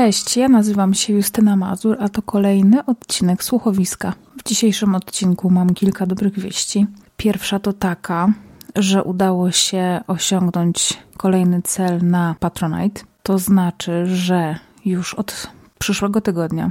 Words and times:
Cześć, 0.00 0.36
ja 0.36 0.48
nazywam 0.48 0.94
się 0.94 1.12
Justyna 1.12 1.56
Mazur, 1.56 1.96
a 2.00 2.08
to 2.08 2.22
kolejny 2.22 2.84
odcinek 2.84 3.44
Słuchowiska. 3.44 4.12
W 4.38 4.48
dzisiejszym 4.48 4.94
odcinku 4.94 5.50
mam 5.50 5.74
kilka 5.74 6.06
dobrych 6.06 6.38
wieści. 6.38 6.86
Pierwsza 7.16 7.58
to 7.58 7.72
taka, 7.72 8.32
że 8.76 9.04
udało 9.04 9.50
się 9.50 10.00
osiągnąć 10.06 10.98
kolejny 11.16 11.62
cel 11.62 12.06
na 12.06 12.36
Patronite. 12.40 13.02
To 13.22 13.38
znaczy, 13.38 14.06
że 14.06 14.58
już 14.84 15.14
od 15.14 15.46
przyszłego 15.78 16.20
tygodnia, 16.20 16.70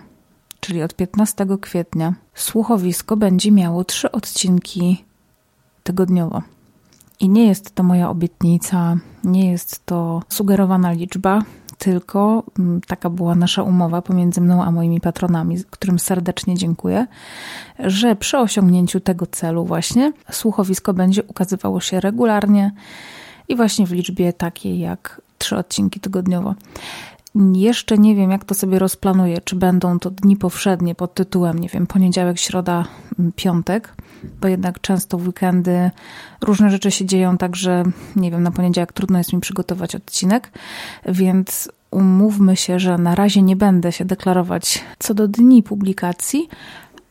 czyli 0.59 0.84
od 0.84 0.93
15 0.93 1.48
kwietnia, 1.61 2.14
słuchowisko 2.34 3.18
będzie 3.18 3.52
miało 3.52 3.84
trzy 3.84 4.11
odcinki 4.11 5.05
tygodniowo. 5.84 6.41
I 7.20 7.30
nie 7.30 7.48
jest 7.48 7.75
to 7.75 7.84
moja 7.84 8.09
obietnica, 8.09 8.98
nie 9.23 9.52
jest 9.52 9.86
to 9.86 10.23
sugerowana 10.30 10.91
liczba, 10.91 11.41
tylko 11.79 12.43
mm, 12.60 12.82
taka 12.82 13.10
była 13.10 13.36
nasza 13.36 13.64
umowa 13.64 14.01
pomiędzy 14.01 14.42
mną 14.42 14.64
a 14.64 14.71
moimi 14.71 15.01
patronami, 15.01 15.57
którym 15.69 16.00
serdecznie 16.00 16.55
dziękuję, 16.57 17.07
że 17.79 18.15
przy 18.15 18.38
osiągnięciu 18.38 19.00
tego 19.00 19.25
celu 19.25 19.65
właśnie 19.65 20.14
słuchowisko 20.32 20.93
będzie 20.93 21.24
ukazywało 21.24 21.82
się 21.82 22.00
regularnie 22.00 22.71
i 23.47 23.55
właśnie 23.55 23.86
w 23.88 23.92
liczbie 23.92 24.33
takiej 24.33 24.79
jak 24.79 25.21
trzy 25.38 25.57
odcinki 25.57 26.00
tygodniowo. 26.00 26.55
Jeszcze 27.54 27.97
nie 27.97 28.15
wiem, 28.15 28.32
jak 28.32 28.46
to 28.46 28.56
sobie 28.56 28.79
rozplanuję. 28.79 29.42
Czy 29.42 29.56
będą 29.56 30.00
to 30.00 30.11
dni 30.11 30.38
powszednie 30.38 30.96
pod 30.96 31.14
tytułem, 31.14 31.60
nie 31.60 31.69
wiem, 31.69 31.88
poniedziałek, 31.88 32.39
środa, 32.39 32.86
piątek, 33.36 33.95
bo 34.42 34.47
jednak 34.47 34.81
często 34.81 35.17
w 35.17 35.28
weekendy 35.28 35.92
różne 36.42 36.69
rzeczy 36.69 36.92
się 36.92 37.05
dzieją, 37.05 37.38
także 37.38 37.83
nie 38.16 38.31
wiem, 38.31 38.44
na 38.44 38.52
poniedziałek 38.52 38.94
trudno 38.94 39.17
jest 39.17 39.33
mi 39.33 39.39
przygotować 39.39 39.95
odcinek, 39.95 40.52
więc 41.05 41.72
umówmy 41.92 42.55
się, 42.55 42.80
że 42.80 42.97
na 42.97 43.16
razie 43.16 43.41
nie 43.41 43.55
będę 43.55 43.91
się 43.91 44.05
deklarować 44.05 44.83
co 45.00 45.13
do 45.13 45.27
dni 45.27 45.63
publikacji, 45.63 46.50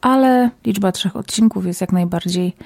ale 0.01 0.51
liczba 0.65 0.93
trzech 0.93 1.17
odcinków 1.17 1.67
jest 1.67 1.81
jak 1.81 1.93
najbardziej 1.93 2.57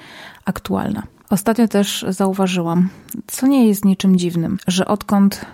aktualna. 0.45 1.03
Ostatnio 1.29 1.67
też 1.67 2.05
zauważyłam, 2.09 2.89
co 3.27 3.47
nie 3.47 3.67
jest 3.67 3.85
niczym 3.85 4.17
dziwnym, 4.17 4.57
że 4.67 4.87
odkąd 4.87 5.45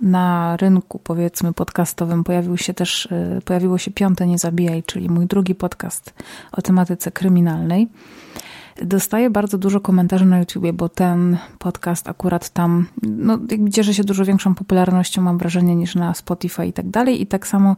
na 0.00 0.56
rynku, 0.56 0.98
powiedzmy, 0.98 1.52
podcastowym 1.52 2.24
pojawił 2.24 2.56
się 2.56 2.74
też, 2.74 3.06
y, 3.06 3.42
pojawiło 3.44 3.78
się 3.78 3.90
Piąte 3.90 4.26
Nie 4.26 4.38
Zabijaj, 4.38 4.82
czyli 4.82 5.08
mój 5.08 5.26
drugi 5.26 5.54
podcast 5.54 6.14
o 6.52 6.62
tematyce 6.62 7.12
kryminalnej. 7.12 7.88
Dostaję 8.82 9.30
bardzo 9.30 9.58
dużo 9.58 9.80
komentarzy 9.80 10.24
na 10.24 10.38
YouTubie, 10.38 10.72
bo 10.72 10.88
ten 10.88 11.38
podcast 11.58 12.08
akurat 12.08 12.50
tam 12.50 12.86
no, 13.02 13.38
cieszy 13.72 13.94
się 13.94 14.04
dużo 14.04 14.24
większą 14.24 14.54
popularnością, 14.54 15.22
mam 15.22 15.38
wrażenie, 15.38 15.76
niż 15.76 15.94
na 15.94 16.14
Spotify 16.14 16.66
i 16.66 16.72
tak 16.72 16.90
dalej. 16.90 17.22
I 17.22 17.26
tak 17.26 17.46
samo 17.46 17.76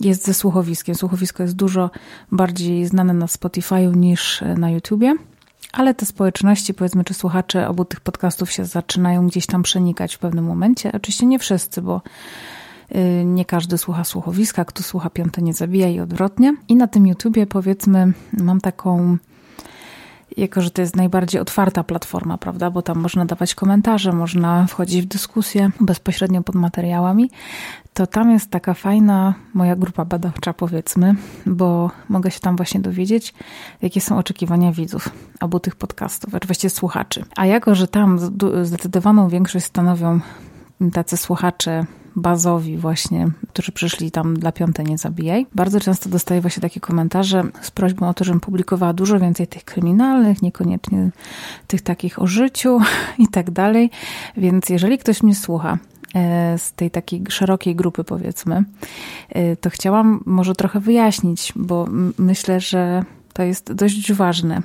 jest 0.00 0.26
ze 0.26 0.34
słuchowiskiem. 0.34 0.94
Słuchowisko 0.94 1.42
jest 1.42 1.56
dużo 1.56 1.90
bardziej 2.32 2.86
znane 2.86 3.14
na 3.14 3.26
Spotify 3.26 3.86
niż 3.86 4.44
na 4.58 4.70
YouTubie 4.70 5.16
ale 5.72 5.94
te 5.94 6.06
społeczności, 6.06 6.74
powiedzmy, 6.74 7.04
czy 7.04 7.14
słuchacze 7.14 7.68
obu 7.68 7.84
tych 7.84 8.00
podcastów 8.00 8.52
się 8.52 8.64
zaczynają 8.64 9.26
gdzieś 9.26 9.46
tam 9.46 9.62
przenikać 9.62 10.14
w 10.14 10.18
pewnym 10.18 10.44
momencie. 10.44 10.92
Oczywiście 10.92 11.26
nie 11.26 11.38
wszyscy, 11.38 11.82
bo 11.82 12.02
y, 12.94 13.24
nie 13.24 13.44
każdy 13.44 13.78
słucha 13.78 14.04
słuchowiska, 14.04 14.64
kto 14.64 14.82
słucha 14.82 15.10
piąte 15.10 15.42
nie 15.42 15.54
zabija 15.54 15.88
i 15.88 16.00
odwrotnie. 16.00 16.56
I 16.68 16.76
na 16.76 16.86
tym 16.86 17.06
YouTubie, 17.06 17.46
powiedzmy, 17.46 18.12
mam 18.32 18.60
taką 18.60 19.16
jako 20.40 20.60
że 20.60 20.70
to 20.70 20.82
jest 20.82 20.96
najbardziej 20.96 21.40
otwarta 21.40 21.84
platforma, 21.84 22.38
prawda, 22.38 22.70
bo 22.70 22.82
tam 22.82 22.98
można 22.98 23.24
dawać 23.24 23.54
komentarze, 23.54 24.12
można 24.12 24.66
wchodzić 24.66 25.02
w 25.02 25.08
dyskusję 25.08 25.70
bezpośrednio 25.80 26.42
pod 26.42 26.54
materiałami, 26.54 27.30
to 27.94 28.06
tam 28.06 28.30
jest 28.30 28.50
taka 28.50 28.74
fajna 28.74 29.34
moja 29.54 29.76
grupa 29.76 30.04
badawcza, 30.04 30.52
powiedzmy, 30.52 31.14
bo 31.46 31.90
mogę 32.08 32.30
się 32.30 32.40
tam 32.40 32.56
właśnie 32.56 32.80
dowiedzieć, 32.80 33.34
jakie 33.82 34.00
są 34.00 34.18
oczekiwania 34.18 34.72
widzów 34.72 35.08
obu 35.40 35.60
tych 35.60 35.76
podcastów, 35.76 36.34
oczywiście 36.34 36.70
słuchaczy. 36.70 37.24
A 37.36 37.46
jako, 37.46 37.74
że 37.74 37.88
tam 37.88 38.18
zdecydowaną 38.62 39.28
większość 39.28 39.66
stanowią 39.66 40.20
tacy 40.92 41.16
słuchacze 41.16 41.84
bazowi 42.16 42.76
właśnie, 42.76 43.30
którzy 43.48 43.72
przyszli 43.72 44.10
tam 44.10 44.38
dla 44.38 44.52
piąte 44.52 44.84
nie 44.84 44.98
zabijaj. 44.98 45.46
Bardzo 45.54 45.80
często 45.80 46.08
dostaję 46.08 46.40
właśnie 46.40 46.60
takie 46.60 46.80
komentarze 46.80 47.42
z 47.62 47.70
prośbą 47.70 48.08
o 48.08 48.14
to, 48.14 48.24
żebym 48.24 48.40
publikowała 48.40 48.92
dużo 48.92 49.20
więcej 49.20 49.46
tych 49.46 49.64
kryminalnych, 49.64 50.42
niekoniecznie 50.42 51.10
tych 51.66 51.82
takich 51.82 52.22
o 52.22 52.26
życiu 52.26 52.80
i 53.18 53.28
tak 53.28 53.50
dalej. 53.50 53.90
Więc 54.36 54.68
jeżeli 54.68 54.98
ktoś 54.98 55.22
mnie 55.22 55.34
słucha 55.34 55.78
e, 56.14 56.58
z 56.58 56.72
tej 56.72 56.90
takiej 56.90 57.22
szerokiej 57.28 57.76
grupy, 57.76 58.04
powiedzmy, 58.04 58.64
e, 59.28 59.56
to 59.56 59.70
chciałam 59.70 60.20
może 60.26 60.54
trochę 60.54 60.80
wyjaśnić, 60.80 61.52
bo 61.56 61.86
myślę, 62.18 62.60
że 62.60 63.04
to 63.32 63.42
jest 63.42 63.72
dość 63.72 64.12
ważne 64.12 64.62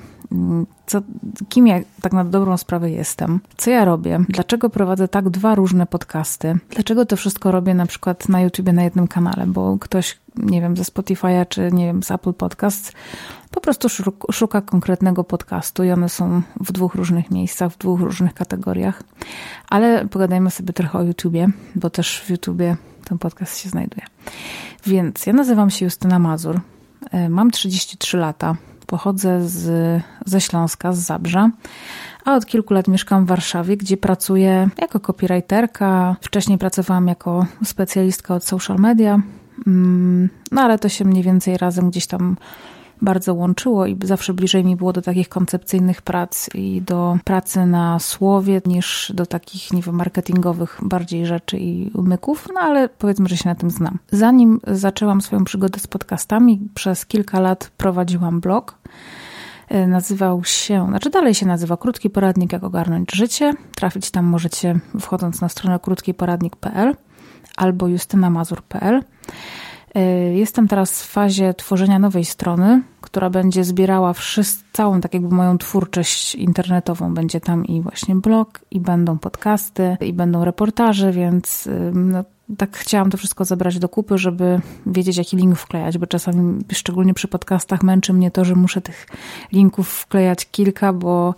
co, 0.86 1.00
kim 1.48 1.66
ja 1.66 1.80
tak 2.02 2.12
na 2.12 2.24
dobrą 2.24 2.56
sprawę 2.56 2.90
jestem, 2.90 3.40
co 3.56 3.70
ja 3.70 3.84
robię, 3.84 4.20
dlaczego 4.28 4.70
prowadzę 4.70 5.08
tak 5.08 5.30
dwa 5.30 5.54
różne 5.54 5.86
podcasty, 5.86 6.58
dlaczego 6.70 7.06
to 7.06 7.16
wszystko 7.16 7.50
robię 7.50 7.74
na 7.74 7.86
przykład 7.86 8.28
na 8.28 8.40
YouTubie 8.40 8.72
na 8.72 8.82
jednym 8.82 9.08
kanale, 9.08 9.46
bo 9.46 9.78
ktoś, 9.80 10.18
nie 10.36 10.60
wiem, 10.60 10.76
ze 10.76 10.82
Spotify'a 10.82 11.46
czy 11.48 11.72
nie 11.72 11.86
wiem, 11.86 12.02
z 12.02 12.10
Apple 12.10 12.32
Podcasts 12.32 12.92
po 13.56 13.60
prostu 13.60 13.88
szuka 14.32 14.60
konkretnego 14.60 15.24
podcastu 15.24 15.84
i 15.84 15.90
one 15.90 16.08
są 16.08 16.42
w 16.60 16.72
dwóch 16.72 16.94
różnych 16.94 17.30
miejscach, 17.30 17.72
w 17.72 17.78
dwóch 17.78 18.00
różnych 18.00 18.34
kategoriach. 18.34 19.02
Ale 19.68 20.08
pogadajmy 20.08 20.50
sobie 20.50 20.72
trochę 20.72 20.98
o 20.98 21.02
YouTubie, 21.02 21.48
bo 21.74 21.90
też 21.90 22.20
w 22.20 22.30
YouTubie 22.30 22.76
ten 23.04 23.18
podcast 23.18 23.58
się 23.58 23.68
znajduje. 23.68 24.06
Więc 24.86 25.26
ja 25.26 25.32
nazywam 25.32 25.70
się 25.70 25.84
Justyna 25.84 26.18
Mazur. 26.18 26.60
E, 27.10 27.28
mam 27.28 27.50
33 27.50 28.16
lata. 28.16 28.56
Pochodzę 28.86 29.48
z, 29.48 30.02
ze 30.26 30.40
Śląska, 30.40 30.92
z 30.92 30.98
Zabrza, 30.98 31.50
a 32.24 32.34
od 32.34 32.46
kilku 32.46 32.74
lat 32.74 32.88
mieszkam 32.88 33.24
w 33.24 33.28
Warszawie, 33.28 33.76
gdzie 33.76 33.96
pracuję 33.96 34.68
jako 34.78 35.00
copywriterka. 35.00 36.16
Wcześniej 36.20 36.58
pracowałam 36.58 37.08
jako 37.08 37.46
specjalistka 37.64 38.34
od 38.34 38.44
social 38.44 38.76
media, 38.76 39.20
mm, 39.66 40.28
no 40.52 40.62
ale 40.62 40.78
to 40.78 40.88
się 40.88 41.04
mniej 41.04 41.22
więcej 41.22 41.58
razem 41.58 41.90
gdzieś 41.90 42.06
tam 42.06 42.36
bardzo 43.02 43.34
łączyło 43.34 43.86
i 43.86 43.96
zawsze 44.04 44.34
bliżej 44.34 44.64
mi 44.64 44.76
było 44.76 44.92
do 44.92 45.02
takich 45.02 45.28
koncepcyjnych 45.28 46.02
prac 46.02 46.48
i 46.54 46.82
do 46.82 47.18
pracy 47.24 47.66
na 47.66 47.98
słowie 47.98 48.60
niż 48.66 49.12
do 49.14 49.26
takich, 49.26 49.72
nie 49.72 49.82
wiem, 49.82 49.94
marketingowych 49.94 50.78
bardziej 50.82 51.26
rzeczy 51.26 51.58
i 51.58 51.90
umyków, 51.94 52.48
no 52.54 52.60
ale 52.60 52.88
powiedzmy, 52.88 53.28
że 53.28 53.36
się 53.36 53.48
na 53.48 53.54
tym 53.54 53.70
znam. 53.70 53.98
Zanim 54.10 54.60
zaczęłam 54.66 55.20
swoją 55.20 55.44
przygodę 55.44 55.80
z 55.80 55.86
podcastami, 55.86 56.68
przez 56.74 57.06
kilka 57.06 57.40
lat 57.40 57.70
prowadziłam 57.76 58.40
blog. 58.40 58.78
E, 59.68 59.86
nazywał 59.86 60.44
się, 60.44 60.86
znaczy 60.88 61.10
dalej 61.10 61.34
się 61.34 61.46
nazywa 61.46 61.76
Krótki 61.76 62.10
Poradnik 62.10 62.52
Jak 62.52 62.64
Ogarnąć 62.64 63.12
Życie. 63.14 63.52
Trafić 63.74 64.10
tam 64.10 64.24
możecie 64.24 64.78
wchodząc 65.00 65.40
na 65.40 65.48
stronę 65.48 65.78
krótkiporadnik.pl 65.78 66.94
albo 67.56 67.88
justynamazur.pl. 67.88 69.02
E, 69.96 70.00
jestem 70.34 70.68
teraz 70.68 71.02
w 71.02 71.06
fazie 71.06 71.54
tworzenia 71.54 71.98
nowej 71.98 72.24
strony, 72.24 72.82
która 73.00 73.30
będzie 73.30 73.64
zbierała 73.64 74.14
całą 74.72 75.00
tak 75.00 75.14
jakby 75.14 75.34
moją 75.34 75.58
twórczość 75.58 76.34
internetową. 76.34 77.14
Będzie 77.14 77.40
tam 77.40 77.64
i 77.64 77.82
właśnie 77.82 78.14
blog, 78.14 78.60
i 78.70 78.80
będą 78.80 79.18
podcasty, 79.18 79.96
i 80.00 80.12
będą 80.12 80.44
reportaże, 80.44 81.12
więc 81.12 81.68
no, 81.92 82.24
tak 82.58 82.76
chciałam 82.76 83.10
to 83.10 83.18
wszystko 83.18 83.44
zebrać 83.44 83.78
do 83.78 83.88
kupy, 83.88 84.18
żeby 84.18 84.60
wiedzieć, 84.86 85.16
jaki 85.16 85.36
link 85.36 85.58
wklejać, 85.58 85.98
bo 85.98 86.06
czasami, 86.06 86.64
szczególnie 86.72 87.14
przy 87.14 87.28
podcastach, 87.28 87.82
męczy 87.82 88.12
mnie 88.12 88.30
to, 88.30 88.44
że 88.44 88.54
muszę 88.54 88.80
tych 88.80 89.06
linków 89.52 89.88
wklejać 89.88 90.50
kilka, 90.50 90.92
bo 90.92 91.34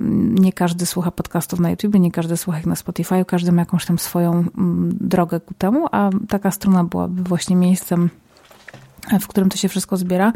mm, 0.00 0.34
nie 0.34 0.52
każdy 0.52 0.86
słucha 0.86 1.10
podcastów 1.10 1.60
na 1.60 1.70
YouTube, 1.70 1.94
nie 1.94 2.10
każdy 2.10 2.36
słucha 2.36 2.58
ich 2.58 2.66
na 2.66 2.76
Spotify, 2.76 3.24
każdy 3.24 3.52
ma 3.52 3.62
jakąś 3.62 3.86
tam 3.86 3.98
swoją 3.98 4.32
mm, 4.32 4.98
drogę 5.00 5.40
ku 5.40 5.54
temu, 5.54 5.86
a 5.92 6.10
taka 6.28 6.50
strona 6.50 6.84
byłaby 6.84 7.22
właśnie 7.22 7.56
miejscem, 7.56 8.10
w 9.20 9.28
którym 9.28 9.48
to 9.48 9.56
się 9.56 9.68
wszystko 9.68 9.96
zbiera. 9.96 10.32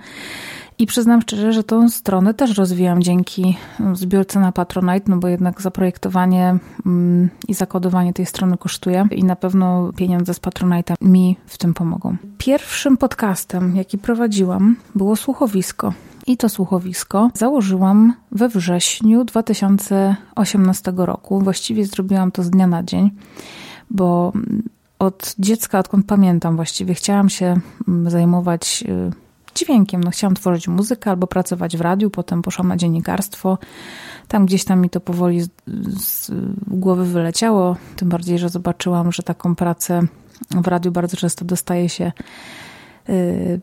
I 0.80 0.86
przyznam 0.86 1.22
szczerze, 1.22 1.52
że 1.52 1.64
tą 1.64 1.88
stronę 1.88 2.34
też 2.34 2.58
rozwijam 2.58 3.02
dzięki 3.02 3.58
zbiórce 3.92 4.40
na 4.40 4.52
Patronite, 4.52 5.10
no 5.10 5.16
bo 5.16 5.28
jednak 5.28 5.62
zaprojektowanie 5.62 6.58
mm, 6.86 7.28
i 7.48 7.54
zakodowanie 7.54 8.12
tej 8.12 8.26
strony 8.26 8.58
kosztuje 8.58 9.08
i 9.10 9.24
na 9.24 9.36
pewno 9.36 9.92
pieniądze 9.96 10.34
z 10.34 10.40
Patronite'a 10.40 10.94
mi 11.00 11.36
w 11.46 11.58
tym 11.58 11.74
pomogą. 11.74 12.16
Pierwszym 12.38 12.96
podcastem, 12.96 13.76
jaki 13.76 13.98
prowadziłam, 13.98 14.76
było 14.94 15.16
słuchowisko. 15.16 15.92
I 16.26 16.36
to 16.36 16.48
słuchowisko 16.48 17.30
założyłam 17.34 18.14
we 18.32 18.48
wrześniu 18.48 19.24
2018 19.24 20.92
roku. 20.96 21.40
Właściwie 21.40 21.84
zrobiłam 21.84 22.32
to 22.32 22.42
z 22.42 22.50
dnia 22.50 22.66
na 22.66 22.82
dzień, 22.82 23.10
bo 23.90 24.32
od 25.00 25.34
dziecka, 25.38 25.78
odkąd 25.78 26.06
pamiętam, 26.06 26.56
właściwie 26.56 26.94
chciałam 26.94 27.28
się 27.28 27.60
mm, 27.88 28.10
zajmować 28.10 28.84
y, 28.88 29.10
dźwiękiem. 29.54 30.04
No, 30.04 30.10
chciałam 30.10 30.34
tworzyć 30.34 30.68
muzykę 30.68 31.10
albo 31.10 31.26
pracować 31.26 31.76
w 31.76 31.80
radiu, 31.80 32.10
potem 32.10 32.42
poszłam 32.42 32.68
na 32.68 32.76
dziennikarstwo. 32.76 33.58
Tam 34.28 34.46
gdzieś 34.46 34.64
tam 34.64 34.80
mi 34.80 34.90
to 34.90 35.00
powoli 35.00 35.42
z, 35.42 35.48
z 35.96 36.30
głowy 36.66 37.04
wyleciało, 37.04 37.76
tym 37.96 38.08
bardziej, 38.08 38.38
że 38.38 38.48
zobaczyłam, 38.48 39.12
że 39.12 39.22
taką 39.22 39.54
pracę 39.54 40.02
w 40.50 40.66
radiu 40.66 40.92
bardzo 40.92 41.16
często 41.16 41.44
dostaje 41.44 41.88
się 41.88 42.12
y, 43.08 43.60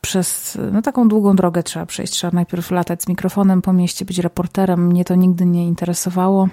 przez 0.00 0.58
no, 0.72 0.82
taką 0.82 1.08
długą 1.08 1.36
drogę 1.36 1.62
trzeba 1.62 1.86
przejść. 1.86 2.12
Trzeba 2.12 2.30
najpierw 2.34 2.70
latać 2.70 3.02
z 3.02 3.08
mikrofonem 3.08 3.62
po 3.62 3.72
mieście, 3.72 4.04
być 4.04 4.18
reporterem. 4.18 4.86
Mnie 4.86 5.04
to 5.04 5.14
nigdy 5.14 5.46
nie 5.46 5.66
interesowało. 5.66 6.48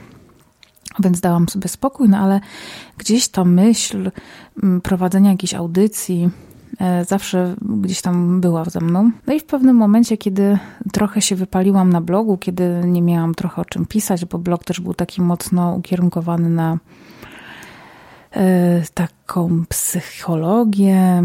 Więc 1.00 1.20
dałam 1.20 1.50
sobie 1.50 1.68
spokój, 1.68 2.10
no 2.10 2.18
ale 2.18 2.40
gdzieś 2.98 3.28
ta 3.28 3.44
myśl 3.44 4.12
mm, 4.64 4.82
prowadzenia 4.82 5.32
jakiejś 5.32 5.54
audycji 5.54 6.30
e, 6.80 7.06
zawsze 7.06 7.56
gdzieś 7.62 8.02
tam 8.02 8.42
była 8.42 8.66
ze 8.66 8.80
mną. 8.80 9.12
No 9.28 9.34
i 9.34 9.40
w 9.40 9.46
pewnym 9.46 9.76
momencie, 9.76 10.18
kiedy 10.18 10.58
trochę 10.92 11.22
się 11.22 11.36
wypaliłam 11.36 11.94
na 11.94 12.02
blogu, 12.02 12.38
kiedy 12.38 12.82
nie 12.86 13.02
miałam 13.02 13.36
trochę 13.36 13.62
o 13.62 13.66
czym 13.66 13.86
pisać, 13.86 14.26
bo 14.26 14.38
blog 14.38 14.64
też 14.64 14.80
był 14.80 14.94
taki 14.94 15.22
mocno 15.22 15.74
ukierunkowany 15.74 16.50
na 16.50 16.78
e, 18.32 18.82
taką 18.94 19.66
psychologię, 19.70 21.24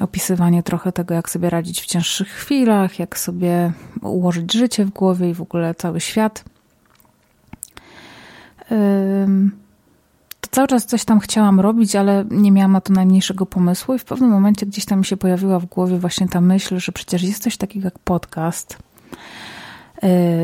opisywanie 0.00 0.62
trochę 0.62 0.92
tego, 0.92 1.14
jak 1.14 1.30
sobie 1.30 1.50
radzić 1.50 1.80
w 1.80 1.86
cięższych 1.86 2.28
chwilach, 2.28 2.98
jak 2.98 3.18
sobie 3.18 3.72
ułożyć 4.02 4.52
życie 4.52 4.84
w 4.84 4.90
głowie 4.90 5.30
i 5.30 5.34
w 5.34 5.42
ogóle 5.42 5.74
cały 5.74 6.00
świat 6.00 6.44
to 10.40 10.48
cały 10.50 10.68
czas 10.68 10.86
coś 10.86 11.04
tam 11.04 11.20
chciałam 11.20 11.60
robić, 11.60 11.96
ale 11.96 12.24
nie 12.30 12.52
miałam 12.52 12.72
na 12.72 12.80
to 12.80 12.92
najmniejszego 12.92 13.46
pomysłu 13.46 13.94
i 13.94 13.98
w 13.98 14.04
pewnym 14.04 14.30
momencie 14.30 14.66
gdzieś 14.66 14.84
tam 14.84 14.98
mi 14.98 15.04
się 15.04 15.16
pojawiła 15.16 15.58
w 15.58 15.66
głowie 15.66 15.98
właśnie 15.98 16.28
ta 16.28 16.40
myśl, 16.40 16.78
że 16.78 16.92
przecież 16.92 17.22
jest 17.22 17.42
coś 17.42 17.56
takiego 17.56 17.84
jak 17.86 17.98
podcast 17.98 18.78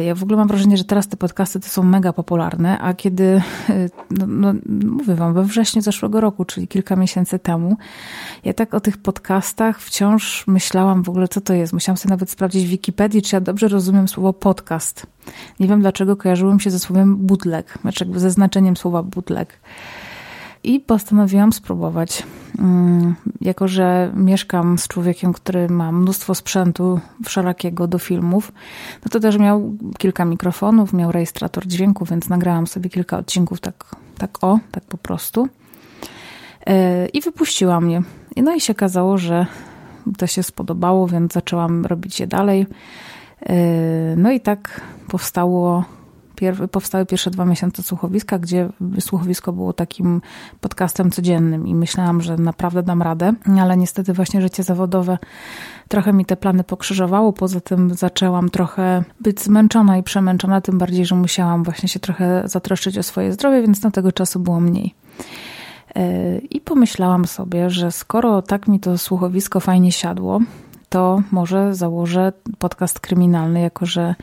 ja 0.04 0.14
w 0.14 0.22
ogóle 0.22 0.36
mam 0.36 0.48
wrażenie, 0.48 0.76
że 0.76 0.84
teraz 0.84 1.08
te 1.08 1.16
podcasty 1.16 1.60
to 1.60 1.68
są 1.68 1.82
mega 1.82 2.12
popularne, 2.12 2.78
a 2.78 2.94
kiedy, 2.94 3.42
e, 3.70 3.88
no, 4.10 4.26
no, 4.26 4.54
mówię 4.90 5.14
wam, 5.14 5.34
we 5.34 5.44
wrześniu 5.44 5.82
zeszłego 5.82 6.20
roku, 6.20 6.44
czyli 6.44 6.68
kilka 6.68 6.96
miesięcy 6.96 7.38
temu, 7.38 7.76
ja 8.44 8.54
tak 8.54 8.74
o 8.74 8.80
tych 8.80 8.98
podcastach 8.98 9.80
wciąż 9.80 10.46
myślałam 10.46 11.02
w 11.02 11.08
ogóle, 11.08 11.28
co 11.28 11.40
to 11.40 11.54
jest. 11.54 11.72
Musiałam 11.72 11.96
sobie 11.96 12.10
nawet 12.10 12.30
sprawdzić 12.30 12.66
w 12.66 12.68
Wikipedii, 12.68 13.22
czy 13.22 13.36
ja 13.36 13.40
dobrze 13.40 13.68
rozumiem 13.68 14.08
słowo 14.08 14.32
podcast. 14.32 15.06
Nie 15.60 15.68
wiem 15.68 15.80
dlaczego 15.80 16.16
kojarzyłem 16.16 16.60
się 16.60 16.70
ze 16.70 16.78
słowem 16.78 17.16
bootleg, 17.16 17.78
znaczy 17.80 18.06
ze 18.14 18.30
znaczeniem 18.30 18.76
słowa 18.76 19.02
bootleg 19.02 19.60
i 20.64 20.80
postanowiłam 20.80 21.52
spróbować. 21.52 22.22
Mm, 22.58 23.14
jako, 23.40 23.68
że 23.68 24.12
mieszkam 24.14 24.78
z 24.78 24.88
człowiekiem, 24.88 25.32
który 25.32 25.68
ma 25.68 25.92
mnóstwo 25.92 26.34
sprzętu 26.34 27.00
wszelakiego 27.24 27.86
do 27.86 27.98
filmów, 27.98 28.52
no 29.04 29.08
to 29.10 29.20
też 29.20 29.38
miał 29.38 29.76
kilka 29.98 30.24
mikrofonów, 30.24 30.92
miał 30.92 31.12
rejestrator 31.12 31.66
dźwięku, 31.66 32.04
więc 32.04 32.28
nagrałam 32.28 32.66
sobie 32.66 32.90
kilka 32.90 33.18
odcinków 33.18 33.60
tak, 33.60 33.96
tak 34.18 34.44
o, 34.44 34.58
tak 34.70 34.84
po 34.84 34.98
prostu. 34.98 35.48
E, 36.66 37.06
I 37.06 37.20
wypuściłam 37.20 37.90
je. 37.90 38.02
No 38.36 38.54
i 38.54 38.60
się 38.60 38.72
okazało, 38.72 39.18
że 39.18 39.46
to 40.18 40.26
się 40.26 40.42
spodobało, 40.42 41.08
więc 41.08 41.32
zaczęłam 41.32 41.86
robić 41.86 42.20
je 42.20 42.26
dalej. 42.26 42.66
E, 43.46 43.54
no 44.16 44.30
i 44.30 44.40
tak 44.40 44.80
powstało 45.08 45.84
pier 46.36 46.70
powstały 46.70 47.06
pierwsze 47.06 47.30
dwa 47.30 47.44
miesiące 47.44 47.82
słuchowiska, 47.82 48.38
gdzie 48.38 48.68
słuchowisko 49.00 49.52
było 49.52 49.72
takim 49.72 50.20
podcastem 50.60 51.10
codziennym 51.10 51.66
i 51.66 51.74
myślałam, 51.74 52.22
że 52.22 52.36
naprawdę 52.36 52.82
dam 52.82 53.02
radę, 53.02 53.32
ale 53.60 53.76
niestety 53.76 54.12
właśnie 54.12 54.40
życie 54.40 54.62
zawodowe 54.62 55.18
trochę 55.88 56.12
mi 56.12 56.24
te 56.24 56.36
plany 56.36 56.64
pokrzyżowało. 56.64 57.32
Poza 57.32 57.60
tym 57.60 57.94
zaczęłam 57.94 58.50
trochę 58.50 59.04
być 59.20 59.40
zmęczona 59.40 59.98
i 59.98 60.02
przemęczona, 60.02 60.60
tym 60.60 60.78
bardziej, 60.78 61.06
że 61.06 61.14
musiałam 61.14 61.64
właśnie 61.64 61.88
się 61.88 62.00
trochę 62.00 62.42
zatroszczyć 62.44 62.98
o 62.98 63.02
swoje 63.02 63.32
zdrowie, 63.32 63.62
więc 63.62 63.82
na 63.82 63.90
tego 63.90 64.12
czasu 64.12 64.40
było 64.40 64.60
mniej. 64.60 64.94
E, 65.94 66.38
I 66.38 66.60
pomyślałam 66.60 67.26
sobie, 67.26 67.70
że 67.70 67.92
skoro 67.92 68.42
tak 68.42 68.68
mi 68.68 68.80
to 68.80 68.98
słuchowisko 68.98 69.60
fajnie 69.60 69.92
siadło, 69.92 70.40
to 70.88 71.22
może 71.30 71.74
założę 71.74 72.32
podcast 72.58 73.00
kryminalny, 73.00 73.60
jako 73.60 73.86
że 73.86 74.14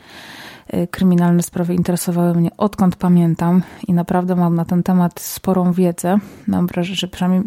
kryminalne 0.90 1.42
sprawy 1.42 1.74
interesowały 1.74 2.34
mnie 2.34 2.50
odkąd 2.56 2.96
pamiętam 2.96 3.62
i 3.88 3.92
naprawdę 3.92 4.36
mam 4.36 4.54
na 4.54 4.64
ten 4.64 4.82
temat 4.82 5.20
sporą 5.20 5.72
wiedzę. 5.72 6.18
Mam 6.46 6.66
wrażenie, 6.66 6.96
że 6.96 7.08
przynajmniej 7.08 7.42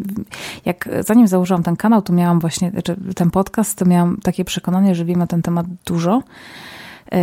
jak 0.64 0.88
zanim 1.00 1.28
założyłam 1.28 1.62
ten 1.62 1.76
kanał, 1.76 2.02
to 2.02 2.12
miałam 2.12 2.40
właśnie, 2.40 2.70
znaczy 2.70 2.96
ten 3.16 3.30
podcast, 3.30 3.78
to 3.78 3.84
miałam 3.84 4.16
takie 4.22 4.44
przekonanie, 4.44 4.94
że 4.94 5.04
wiem 5.04 5.18
na 5.18 5.26
ten 5.26 5.42
temat 5.42 5.66
dużo 5.86 6.22
y, 7.14 7.18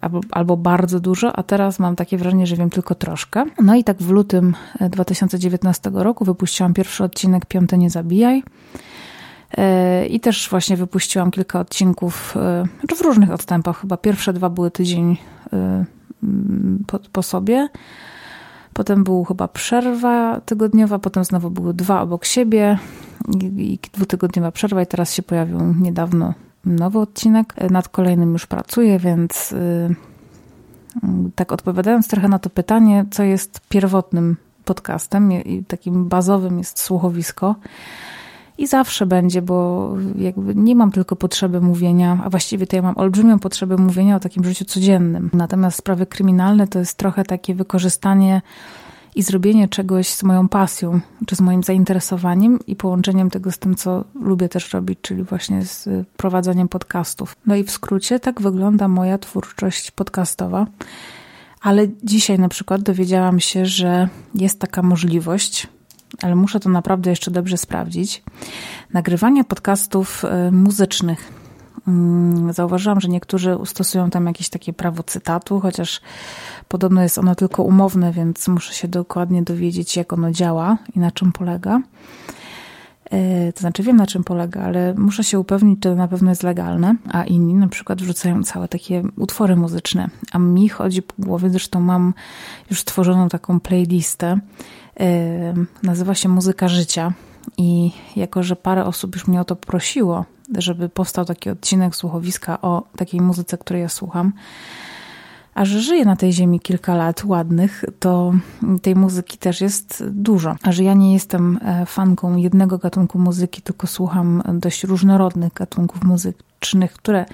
albo, 0.00 0.20
albo 0.30 0.56
bardzo 0.56 1.00
dużo, 1.00 1.36
a 1.36 1.42
teraz 1.42 1.78
mam 1.78 1.96
takie 1.96 2.18
wrażenie, 2.18 2.46
że 2.46 2.56
wiem 2.56 2.70
tylko 2.70 2.94
troszkę. 2.94 3.44
No 3.62 3.74
i 3.74 3.84
tak 3.84 3.96
w 3.96 4.10
lutym 4.10 4.54
2019 4.80 5.90
y, 5.90 5.92
roku 5.94 6.24
wypuściłam 6.24 6.74
pierwszy 6.74 7.04
odcinek 7.04 7.46
Piąte 7.46 7.78
Nie 7.78 7.90
Zabijaj. 7.90 8.42
I 10.08 10.20
też 10.20 10.48
właśnie 10.50 10.76
wypuściłam 10.76 11.30
kilka 11.30 11.60
odcinków 11.60 12.34
znaczy 12.78 12.96
w 12.96 13.00
różnych 13.00 13.30
odstępach. 13.30 13.80
Chyba 13.80 13.96
pierwsze 13.96 14.32
dwa 14.32 14.50
były 14.50 14.70
tydzień 14.70 15.16
po, 16.86 16.98
po 17.12 17.22
sobie. 17.22 17.68
Potem 18.72 19.04
był 19.04 19.24
chyba 19.24 19.48
przerwa 19.48 20.40
tygodniowa, 20.40 20.98
potem 20.98 21.24
znowu 21.24 21.50
były 21.50 21.74
dwa 21.74 22.00
obok 22.00 22.24
siebie 22.24 22.78
i, 23.40 23.72
i 23.72 23.78
dwutygodniowa 23.92 24.52
przerwa 24.52 24.82
i 24.82 24.86
teraz 24.86 25.14
się 25.14 25.22
pojawił 25.22 25.74
niedawno 25.80 26.34
nowy 26.64 26.98
odcinek. 26.98 27.54
Nad 27.70 27.88
kolejnym 27.88 28.32
już 28.32 28.46
pracuję, 28.46 28.98
więc 28.98 29.54
tak 31.34 31.52
odpowiadając 31.52 32.08
trochę 32.08 32.28
na 32.28 32.38
to 32.38 32.50
pytanie, 32.50 33.04
co 33.10 33.22
jest 33.22 33.60
pierwotnym 33.68 34.36
podcastem 34.64 35.32
i 35.32 35.64
takim 35.64 36.08
bazowym 36.08 36.58
jest 36.58 36.80
słuchowisko, 36.80 37.54
i 38.58 38.66
zawsze 38.66 39.06
będzie, 39.06 39.42
bo 39.42 39.90
jakby 40.16 40.54
nie 40.54 40.76
mam 40.76 40.92
tylko 40.92 41.16
potrzeby 41.16 41.60
mówienia, 41.60 42.20
a 42.24 42.30
właściwie 42.30 42.66
to 42.66 42.76
ja 42.76 42.82
mam 42.82 42.98
olbrzymią 42.98 43.38
potrzebę 43.38 43.76
mówienia 43.76 44.16
o 44.16 44.20
takim 44.20 44.44
życiu 44.44 44.64
codziennym. 44.64 45.30
Natomiast 45.32 45.78
sprawy 45.78 46.06
kryminalne 46.06 46.66
to 46.66 46.78
jest 46.78 46.96
trochę 46.96 47.24
takie 47.24 47.54
wykorzystanie 47.54 48.42
i 49.14 49.22
zrobienie 49.22 49.68
czegoś 49.68 50.08
z 50.08 50.22
moją 50.22 50.48
pasją, 50.48 51.00
czy 51.26 51.36
z 51.36 51.40
moim 51.40 51.62
zainteresowaniem 51.62 52.58
i 52.66 52.76
połączeniem 52.76 53.30
tego 53.30 53.52
z 53.52 53.58
tym, 53.58 53.74
co 53.74 54.04
lubię 54.14 54.48
też 54.48 54.72
robić, 54.72 54.98
czyli 55.02 55.22
właśnie 55.22 55.62
z 55.64 55.88
prowadzeniem 56.16 56.68
podcastów. 56.68 57.36
No 57.46 57.56
i 57.56 57.64
w 57.64 57.70
skrócie 57.70 58.20
tak 58.20 58.40
wygląda 58.40 58.88
moja 58.88 59.18
twórczość 59.18 59.90
podcastowa. 59.90 60.66
Ale 61.60 61.86
dzisiaj 62.04 62.38
na 62.38 62.48
przykład 62.48 62.82
dowiedziałam 62.82 63.40
się, 63.40 63.66
że 63.66 64.08
jest 64.34 64.60
taka 64.60 64.82
możliwość, 64.82 65.66
ale 66.22 66.34
muszę 66.34 66.60
to 66.60 66.68
naprawdę 66.68 67.10
jeszcze 67.10 67.30
dobrze 67.30 67.56
sprawdzić. 67.56 68.22
Nagrywanie 68.92 69.44
podcastów 69.44 70.24
y, 70.24 70.52
muzycznych. 70.52 71.32
Mm, 71.88 72.52
zauważyłam, 72.52 73.00
że 73.00 73.08
niektórzy 73.08 73.58
stosują 73.64 74.10
tam 74.10 74.26
jakieś 74.26 74.48
takie 74.48 74.72
prawo 74.72 75.02
cytatu, 75.02 75.60
chociaż 75.60 76.00
podobno 76.68 77.02
jest 77.02 77.18
ono 77.18 77.34
tylko 77.34 77.62
umowne, 77.62 78.12
więc 78.12 78.48
muszę 78.48 78.74
się 78.74 78.88
dokładnie 78.88 79.42
dowiedzieć, 79.42 79.96
jak 79.96 80.12
ono 80.12 80.30
działa 80.32 80.78
i 80.96 80.98
na 80.98 81.10
czym 81.10 81.32
polega. 81.32 81.80
Y, 83.12 83.52
to 83.52 83.60
znaczy, 83.60 83.82
wiem 83.82 83.96
na 83.96 84.06
czym 84.06 84.24
polega, 84.24 84.62
ale 84.62 84.94
muszę 84.94 85.24
się 85.24 85.38
upewnić, 85.38 85.80
czy 85.80 85.88
to 85.88 85.94
na 85.94 86.08
pewno 86.08 86.30
jest 86.30 86.42
legalne, 86.42 86.94
a 87.12 87.24
inni 87.24 87.54
na 87.54 87.68
przykład 87.68 88.02
wrzucają 88.02 88.42
całe 88.42 88.68
takie 88.68 89.02
utwory 89.16 89.56
muzyczne. 89.56 90.08
A 90.32 90.38
mi 90.38 90.68
chodzi 90.68 91.02
po 91.02 91.14
głowie, 91.18 91.50
zresztą 91.50 91.80
mam 91.80 92.14
już 92.70 92.80
stworzoną 92.80 93.28
taką 93.28 93.60
playlistę 93.60 94.38
nazywa 95.82 96.14
się 96.14 96.28
Muzyka 96.28 96.68
Życia. 96.68 97.12
I 97.56 97.90
jako, 98.16 98.42
że 98.42 98.56
parę 98.56 98.84
osób 98.84 99.14
już 99.14 99.26
mnie 99.26 99.40
o 99.40 99.44
to 99.44 99.56
prosiło, 99.56 100.24
żeby 100.58 100.88
powstał 100.88 101.24
taki 101.24 101.50
odcinek 101.50 101.96
słuchowiska 101.96 102.60
o 102.60 102.82
takiej 102.96 103.20
muzyce, 103.20 103.58
której 103.58 103.82
ja 103.82 103.88
słucham, 103.88 104.32
a 105.54 105.64
że 105.64 105.80
żyję 105.80 106.04
na 106.04 106.16
tej 106.16 106.32
ziemi 106.32 106.60
kilka 106.60 106.94
lat 106.94 107.24
ładnych, 107.24 107.84
to 107.98 108.32
tej 108.82 108.96
muzyki 108.96 109.38
też 109.38 109.60
jest 109.60 110.04
dużo. 110.10 110.56
A 110.62 110.72
że 110.72 110.84
ja 110.84 110.94
nie 110.94 111.12
jestem 111.12 111.58
e, 111.62 111.86
fanką 111.86 112.36
jednego 112.36 112.78
gatunku 112.78 113.18
muzyki, 113.18 113.62
tylko 113.62 113.86
słucham 113.86 114.42
dość 114.54 114.84
różnorodnych 114.84 115.52
gatunków 115.52 116.04
muzycznych, 116.04 116.92
które 116.92 117.26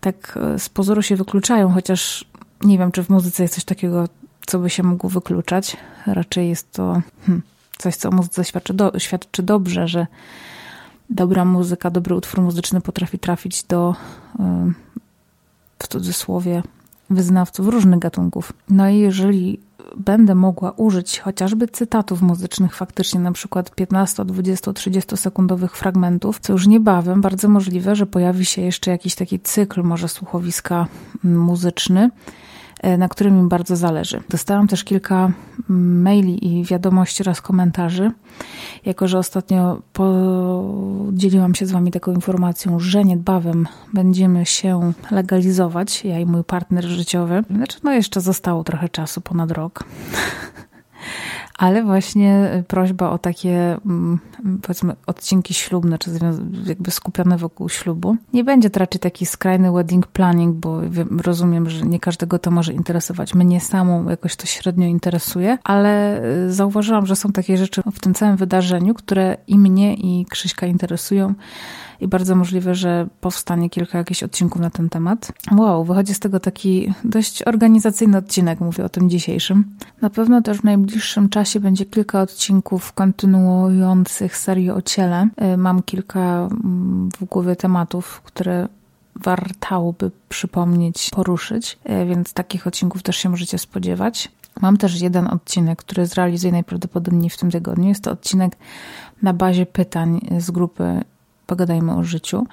tak 0.00 0.38
e, 0.54 0.58
z 0.58 0.68
pozoru 0.68 1.02
się 1.02 1.16
wykluczają, 1.16 1.72
chociaż 1.72 2.24
nie 2.64 2.78
wiem, 2.78 2.92
czy 2.92 3.04
w 3.04 3.08
muzyce 3.08 3.42
jest 3.42 3.54
coś 3.54 3.64
takiego, 3.64 4.04
co 4.48 4.58
by 4.58 4.70
się 4.70 4.82
mogło 4.82 5.10
wykluczać. 5.10 5.76
Raczej 6.06 6.48
jest 6.48 6.72
to 6.72 7.02
hmm, 7.26 7.42
coś, 7.78 7.96
co 7.96 8.08
o 8.08 8.12
muzyce 8.12 8.44
świadczy, 8.44 8.74
do, 8.74 8.92
świadczy 8.98 9.42
dobrze, 9.42 9.88
że 9.88 10.06
dobra 11.10 11.44
muzyka, 11.44 11.90
dobry 11.90 12.14
utwór 12.14 12.40
muzyczny 12.42 12.80
potrafi 12.80 13.18
trafić 13.18 13.62
do, 13.62 13.94
w 15.78 15.88
cudzysłowie, 15.88 16.62
wyznawców 17.10 17.68
różnych 17.68 17.98
gatunków. 17.98 18.52
No 18.68 18.88
i 18.88 18.98
jeżeli 18.98 19.60
będę 19.96 20.34
mogła 20.34 20.70
użyć 20.70 21.18
chociażby 21.20 21.68
cytatów 21.68 22.22
muzycznych, 22.22 22.76
faktycznie 22.76 23.20
na 23.20 23.32
przykład 23.32 23.74
15, 23.74 24.24
20, 24.24 24.72
30 24.72 25.16
sekundowych 25.16 25.76
fragmentów, 25.76 26.40
co 26.40 26.52
już 26.52 26.66
niebawem 26.66 27.20
bardzo 27.20 27.48
możliwe, 27.48 27.96
że 27.96 28.06
pojawi 28.06 28.44
się 28.44 28.62
jeszcze 28.62 28.90
jakiś 28.90 29.14
taki 29.14 29.40
cykl, 29.40 29.82
może 29.82 30.08
słuchowiska 30.08 30.86
muzyczny, 31.24 32.10
na 32.98 33.08
którym 33.08 33.42
mi 33.42 33.48
bardzo 33.48 33.76
zależy. 33.76 34.20
Dostałam 34.28 34.68
też 34.68 34.84
kilka 34.84 35.30
maili 35.68 36.46
i 36.46 36.64
wiadomości 36.64 37.22
oraz 37.22 37.40
komentarzy, 37.40 38.12
jako 38.84 39.08
że 39.08 39.18
ostatnio 39.18 39.82
podzieliłam 39.92 41.54
się 41.54 41.66
z 41.66 41.72
Wami 41.72 41.90
taką 41.90 42.12
informacją, 42.12 42.78
że 42.78 43.04
niedbawem 43.04 43.66
będziemy 43.92 44.46
się 44.46 44.92
legalizować, 45.10 46.04
ja 46.04 46.18
i 46.18 46.26
mój 46.26 46.44
partner 46.44 46.84
życiowy. 46.84 47.44
Znaczy, 47.50 47.78
no 47.84 47.92
jeszcze 47.92 48.20
zostało 48.20 48.64
trochę 48.64 48.88
czasu, 48.88 49.20
ponad 49.20 49.50
rok. 49.50 49.84
ale 51.58 51.82
właśnie 51.82 52.64
prośba 52.68 53.10
o 53.10 53.18
takie, 53.18 53.76
mm, 53.86 54.18
powiedzmy, 54.62 54.92
odcinki 55.06 55.54
ślubne, 55.54 55.98
czy 55.98 56.10
jakby 56.66 56.90
skupione 56.90 57.38
wokół 57.38 57.68
ślubu. 57.68 58.16
Nie 58.32 58.44
będzie 58.44 58.70
to 58.70 58.80
raczej 58.80 59.00
taki 59.00 59.26
skrajny 59.26 59.72
wedding 59.72 60.06
planning, 60.06 60.56
bo 60.56 60.80
rozumiem, 61.24 61.70
że 61.70 61.86
nie 61.86 62.00
każdego 62.00 62.38
to 62.38 62.50
może 62.50 62.72
interesować. 62.72 63.34
Mnie 63.34 63.60
samą 63.60 64.08
jakoś 64.08 64.36
to 64.36 64.46
średnio 64.46 64.86
interesuje, 64.86 65.58
ale 65.64 66.24
y, 66.46 66.52
zauważyłam, 66.52 67.06
że 67.06 67.16
są 67.16 67.32
takie 67.32 67.56
rzeczy 67.56 67.82
w 67.92 68.00
tym 68.00 68.14
całym 68.14 68.36
wydarzeniu, 68.36 68.94
które 68.94 69.36
i 69.46 69.58
mnie, 69.58 69.94
i 69.94 70.26
Krzyśka 70.30 70.66
interesują 70.66 71.34
i 72.00 72.08
bardzo 72.08 72.36
możliwe, 72.36 72.74
że 72.74 73.06
powstanie 73.20 73.70
kilka 73.70 73.98
jakichś 73.98 74.22
odcinków 74.22 74.62
na 74.62 74.70
ten 74.70 74.88
temat. 74.88 75.32
Wow, 75.56 75.84
wychodzi 75.84 76.14
z 76.14 76.20
tego 76.20 76.40
taki 76.40 76.94
dość 77.04 77.42
organizacyjny 77.42 78.18
odcinek, 78.18 78.60
mówię 78.60 78.84
o 78.84 78.88
tym 78.88 79.10
dzisiejszym. 79.10 79.76
Na 80.00 80.10
pewno 80.10 80.42
też 80.42 80.58
w 80.58 80.64
najbliższym 80.64 81.28
czasie 81.28 81.60
będzie 81.60 81.84
kilka 81.84 82.20
odcinków 82.20 82.92
kontynuujących 82.92 84.36
serię 84.36 84.74
o 84.74 84.82
ciele. 84.82 85.28
Y, 85.54 85.56
mam 85.56 85.82
kilka 85.82 86.20
mm, 86.20 87.08
w 87.20 87.24
głowie 87.24 87.56
tematów, 87.56 88.20
które 88.24 88.68
wartałoby 89.16 90.10
przypomnieć, 90.28 91.10
poruszyć, 91.10 91.78
y, 92.02 92.06
więc 92.06 92.32
takich 92.32 92.66
odcinków 92.66 93.02
też 93.02 93.16
się 93.16 93.28
możecie 93.28 93.58
spodziewać. 93.58 94.30
Mam 94.60 94.76
też 94.76 95.00
jeden 95.00 95.26
odcinek, 95.26 95.78
który 95.78 96.06
zrealizuję 96.06 96.52
najprawdopodobniej 96.52 97.30
w 97.30 97.36
tym 97.36 97.50
tygodniu. 97.50 97.88
Jest 97.88 98.04
to 98.04 98.10
odcinek 98.10 98.56
na 99.22 99.32
bazie 99.32 99.66
pytań 99.66 100.20
z 100.38 100.50
grupy 100.50 101.04
pogadajmy 101.48 101.94
o 101.94 102.02
życiu. 102.04 102.46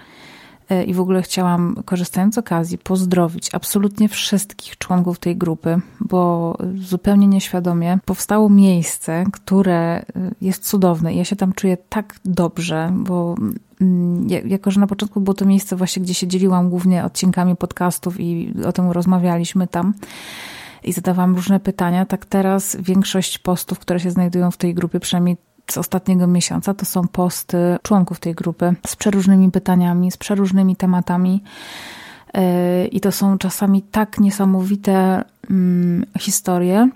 E, 0.69 0.83
I 0.83 0.93
w 0.93 0.99
ogóle 0.99 1.21
chciałam, 1.21 1.75
korzystając 1.85 2.35
z 2.35 2.37
okazji, 2.37 2.77
pozdrowić 2.77 3.55
absolutnie 3.55 4.09
wszystkich 4.09 4.77
członków 4.77 5.19
tej 5.19 5.37
grupy, 5.37 5.81
bo 5.99 6.57
zupełnie 6.75 7.27
nieświadomie 7.27 7.99
powstało 8.05 8.49
miejsce, 8.49 9.23
które 9.31 9.75
e, 9.75 10.03
jest 10.41 10.67
cudowne. 10.67 11.13
Ja 11.13 11.25
się 11.25 11.35
tam 11.35 11.53
czuję 11.53 11.77
tak 11.89 12.15
dobrze, 12.25 12.91
bo 12.95 13.35
mm, 13.81 14.27
jako, 14.45 14.71
że 14.71 14.79
na 14.79 14.87
początku 14.87 15.21
było 15.21 15.33
to 15.33 15.45
miejsce 15.45 15.75
właśnie, 15.75 16.03
gdzie 16.03 16.13
się 16.13 16.27
dzieliłam 16.27 16.69
głównie 16.69 17.05
odcinkami 17.05 17.55
podcastów 17.55 18.19
i 18.19 18.53
o 18.67 18.71
tym 18.71 18.91
rozmawialiśmy 18.91 19.67
tam 19.67 19.93
i 20.83 20.93
zadawałam 20.93 21.35
różne 21.35 21.59
pytania, 21.59 22.05
tak 22.05 22.25
teraz 22.25 22.77
większość 22.79 23.37
postów, 23.37 23.79
które 23.79 23.99
się 23.99 24.11
znajdują 24.11 24.51
w 24.51 24.57
tej 24.57 24.73
grupie, 24.73 24.99
przynajmniej 24.99 25.37
z 25.71 25.77
ostatniego 25.77 26.27
miesiąca 26.27 26.73
to 26.73 26.85
są 26.85 27.07
posty 27.07 27.57
członków 27.83 28.19
tej 28.19 28.35
grupy 28.35 28.75
z 28.87 28.95
przeróżnymi 28.95 29.51
pytaniami, 29.51 30.11
z 30.11 30.17
przeróżnymi 30.17 30.75
tematami. 30.75 31.43
E, 32.33 32.85
I 32.87 33.01
to 33.01 33.11
są 33.11 33.37
czasami 33.37 33.81
tak 33.81 34.19
niesamowite 34.19 35.23
mm, 35.49 36.05
historie, 36.19 36.89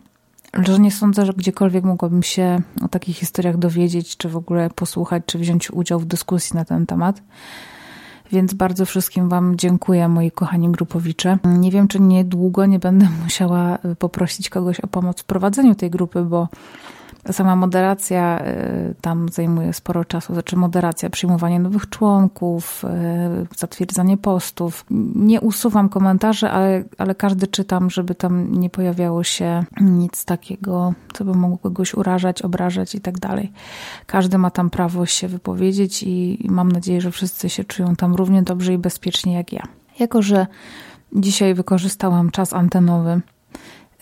że 0.53 0.79
nie 0.79 0.91
sądzę, 0.91 1.25
że 1.25 1.33
gdziekolwiek 1.33 1.83
mogłabym 1.83 2.23
się 2.23 2.61
o 2.81 2.87
takich 2.87 3.17
historiach 3.17 3.57
dowiedzieć, 3.57 4.17
czy 4.17 4.29
w 4.29 4.37
ogóle 4.37 4.69
posłuchać, 4.69 5.23
czy 5.25 5.37
wziąć 5.37 5.71
udział 5.71 5.99
w 5.99 6.05
dyskusji 6.05 6.55
na 6.55 6.65
ten 6.65 6.85
temat. 6.85 7.21
Więc 8.31 8.53
bardzo 8.53 8.85
wszystkim 8.85 9.29
Wam 9.29 9.57
dziękuję, 9.57 10.07
moi 10.07 10.31
kochani 10.31 10.69
grupowicze. 10.69 11.37
Nie 11.43 11.71
wiem, 11.71 11.87
czy 11.87 11.99
niedługo 11.99 12.65
nie 12.65 12.79
będę 12.79 13.07
musiała 13.23 13.77
poprosić 13.99 14.49
kogoś 14.49 14.79
o 14.79 14.87
pomoc 14.87 15.21
w 15.21 15.25
prowadzeniu 15.25 15.75
tej 15.75 15.89
grupy, 15.89 16.23
bo 16.23 16.47
Sama 17.31 17.55
moderacja 17.55 18.39
y, 18.39 18.95
tam 19.01 19.29
zajmuje 19.29 19.73
sporo 19.73 20.05
czasu, 20.05 20.33
znaczy 20.33 20.55
moderacja, 20.55 21.09
przyjmowanie 21.09 21.59
nowych 21.59 21.89
członków, 21.89 22.83
y, 23.53 23.57
zatwierdzanie 23.57 24.17
postów. 24.17 24.85
Nie 25.15 25.41
usuwam 25.41 25.89
komentarzy, 25.89 26.49
ale, 26.49 26.83
ale 26.97 27.15
każdy 27.15 27.47
czytam, 27.47 27.89
żeby 27.89 28.15
tam 28.15 28.59
nie 28.59 28.69
pojawiało 28.69 29.23
się 29.23 29.63
nic 29.81 30.25
takiego, 30.25 30.93
co 31.13 31.25
by 31.25 31.33
mogło 31.33 31.57
kogoś 31.57 31.93
urażać, 31.93 32.41
obrażać 32.41 32.95
i 32.95 33.01
tak 33.01 33.19
dalej. 33.19 33.51
Każdy 34.05 34.37
ma 34.37 34.51
tam 34.51 34.69
prawo 34.69 35.05
się 35.05 35.27
wypowiedzieć 35.27 36.03
i 36.03 36.47
mam 36.49 36.71
nadzieję, 36.71 37.01
że 37.01 37.11
wszyscy 37.11 37.49
się 37.49 37.63
czują 37.63 37.95
tam 37.95 38.15
równie 38.15 38.43
dobrze 38.43 38.73
i 38.73 38.77
bezpiecznie 38.77 39.33
jak 39.33 39.53
ja. 39.53 39.63
Jako, 39.99 40.21
że 40.21 40.47
dzisiaj 41.13 41.53
wykorzystałam 41.53 42.31
czas 42.31 42.53
antenowy 42.53 43.21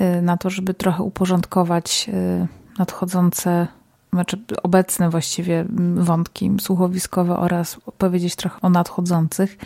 y, 0.01 0.21
na 0.21 0.37
to, 0.37 0.49
żeby 0.49 0.73
trochę 0.73 1.03
uporządkować 1.03 2.09
nadchodzące, 2.79 3.67
znaczy 4.13 4.37
obecne 4.63 5.09
właściwie 5.09 5.65
wątki 5.95 6.51
słuchowiskowe 6.59 7.37
oraz 7.37 7.77
powiedzieć 7.97 8.35
trochę 8.35 8.61
o 8.61 8.69
nadchodzących, 8.69 9.57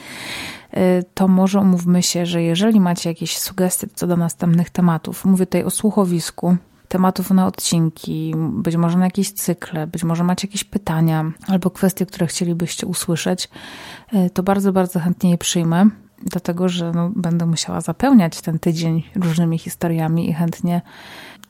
y, 0.73 1.03
to 1.13 1.27
może 1.27 1.59
umówmy 1.59 2.03
się, 2.03 2.25
że 2.25 2.43
jeżeli 2.43 2.79
macie 2.79 3.09
jakieś 3.09 3.37
sugestie 3.37 3.87
co 3.95 4.07
do 4.07 4.17
następnych 4.17 4.69
tematów, 4.69 5.25
mówię 5.25 5.45
tutaj 5.45 5.63
o 5.63 5.69
słuchowisku, 5.69 6.57
tematów 6.87 7.31
na 7.31 7.47
odcinki, 7.47 8.33
być 8.37 8.75
może 8.75 8.97
na 8.97 9.05
jakieś 9.05 9.31
cykle, 9.31 9.87
być 9.87 10.03
może 10.03 10.23
macie 10.23 10.47
jakieś 10.47 10.63
pytania 10.63 11.31
albo 11.47 11.69
kwestie, 11.69 12.05
które 12.05 12.27
chcielibyście 12.27 12.87
usłyszeć, 12.87 13.49
y, 14.13 14.29
to 14.29 14.43
bardzo, 14.43 14.73
bardzo 14.73 14.99
chętnie 14.99 15.31
je 15.31 15.37
przyjmę, 15.37 15.89
dlatego 16.23 16.69
że 16.69 16.91
no, 16.91 17.11
będę 17.15 17.45
musiała 17.45 17.81
zapełniać 17.81 18.41
ten 18.41 18.59
tydzień 18.59 19.03
różnymi 19.15 19.57
historiami 19.57 20.29
i 20.29 20.33
chętnie 20.33 20.81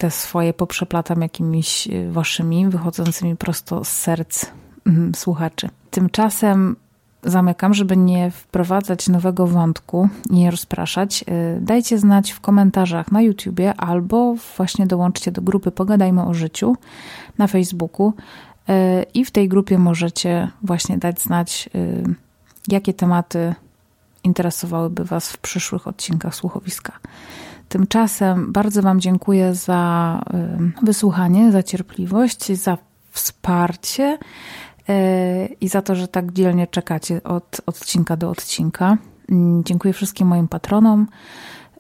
te 0.02 0.12
swoje 0.12 0.54
poprzeplatam 0.54 1.22
jakimiś 1.22 1.88
y, 1.88 2.12
waszymi, 2.12 2.68
wychodzącymi 2.68 3.36
prosto 3.36 3.84
z 3.84 3.90
serc 3.90 4.46
mm, 4.86 5.16
słuchaczy. 5.16 5.70
Tymczasem 5.92 6.76
zamykam, 7.24 7.74
żeby 7.74 7.98
nie 7.98 8.32
wprowadzać 8.32 9.10
nowego 9.10 9.48
wątku 9.48 10.10
nie 10.30 10.52
rozpraszać. 10.52 11.26
Y, 11.58 11.62
dajcie 11.62 11.98
znać 11.98 12.32
w 12.32 12.40
komentarzach 12.40 13.12
na 13.12 13.22
YouTubie 13.22 13.74
albo 13.74 14.36
właśnie 14.58 14.88
dołączcie 14.88 15.32
do 15.32 15.42
grupy 15.42 15.72
Pogadajmy 15.72 16.26
o 16.26 16.34
życiu 16.34 16.76
na 17.38 17.48
Facebooku 17.48 18.14
y, 18.70 18.74
i 19.14 19.26
w 19.26 19.32
tej 19.32 19.48
grupie 19.48 19.78
możecie 19.78 20.52
właśnie 20.64 20.98
dać 20.98 21.22
znać, 21.22 21.70
jakie 22.68 22.94
tematy 22.94 23.56
interesowałyby 24.24 25.06
Was 25.06 25.32
w 25.32 25.38
przyszłych 25.38 25.88
odcinkach 25.88 26.36
słuchowiska. 26.36 26.94
Tymczasem 27.72 28.52
bardzo 28.52 28.82
Wam 28.82 29.02
dziękuję 29.02 29.56
za 29.56 30.22
wysłuchanie, 30.84 31.52
za 31.52 31.64
cierpliwość, 31.64 32.52
za 32.52 32.78
wsparcie 33.12 34.18
e, 34.90 35.46
i 35.46 35.68
za 35.68 35.82
to, 35.82 35.96
że 35.96 36.08
tak 36.08 36.32
dzielnie 36.32 36.68
czekacie 36.68 37.24
od 37.24 37.62
odcinka 37.66 38.18
do 38.18 38.30
odcinka. 38.30 38.98
Mm, 39.30 39.64
dziękuję 39.64 39.94
wszystkim 39.94 40.28
moim 40.28 40.48
patronom. 40.48 41.08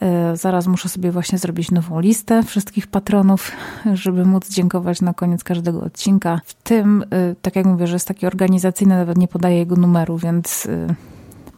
E, 0.02 0.38
zaraz 0.38 0.68
muszę 0.68 0.90
sobie 0.90 1.12
właśnie 1.12 1.38
zrobić 1.38 1.72
nową 1.72 2.00
listę 2.00 2.44
wszystkich 2.44 2.88
patronów, 2.88 3.52
żeby 3.94 4.26
móc 4.26 4.50
dziękować 4.50 5.02
na 5.02 5.14
koniec 5.14 5.44
każdego 5.44 5.82
odcinka. 5.82 6.42
W 6.46 6.54
tym, 6.54 7.04
e, 7.12 7.36
tak 7.42 7.56
jak 7.56 7.66
mówię, 7.66 7.88
że 7.88 7.94
jest 7.94 8.08
taki 8.08 8.28
organizacyjny, 8.28 8.96
nawet 8.96 9.18
nie 9.18 9.28
podaję 9.28 9.58
jego 9.58 9.76
numeru, 9.76 10.18
więc 10.18 10.68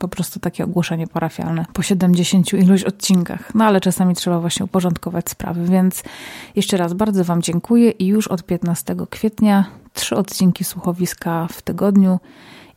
po 0.03 0.07
prostu 0.07 0.39
takie 0.39 0.63
ogłoszenie 0.63 1.07
parafialne 1.07 1.65
po 1.73 1.81
70 1.81 2.53
iluś 2.53 2.83
odcinkach. 2.83 3.55
No 3.55 3.65
ale 3.65 3.81
czasami 3.81 4.15
trzeba 4.15 4.39
właśnie 4.39 4.65
uporządkować 4.65 5.29
sprawy, 5.29 5.65
więc 5.65 6.03
jeszcze 6.55 6.77
raz 6.77 6.93
bardzo 6.93 7.23
Wam 7.23 7.41
dziękuję 7.41 7.91
i 7.91 8.07
już 8.07 8.27
od 8.27 8.43
15 8.43 8.95
kwietnia 9.09 9.65
trzy 9.93 10.15
odcinki 10.15 10.63
słuchowiska 10.63 11.47
w 11.51 11.61
tygodniu 11.61 12.19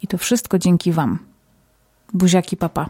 i 0.02 0.06
to 0.06 0.18
wszystko 0.18 0.58
dzięki 0.58 0.92
Wam. 0.92 1.18
Buziaki 2.12 2.56
papa. 2.56 2.88